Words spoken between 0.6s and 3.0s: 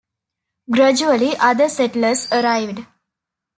Gradually other settlers arrived.